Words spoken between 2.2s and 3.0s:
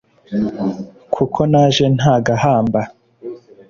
gahamba